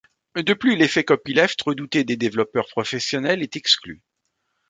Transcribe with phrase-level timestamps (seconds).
[0.35, 4.01] De plus, l’effet copyleft redouté des développeurs professionnels est exclu.